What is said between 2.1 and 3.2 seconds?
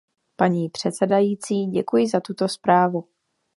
tuto zprávu.